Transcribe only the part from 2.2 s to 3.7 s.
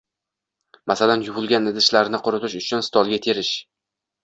quritish uchun stolga terish.